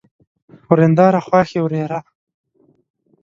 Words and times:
ورېنداره، 0.69 1.19
خواښې، 1.27 1.59
ورېره 1.61 1.99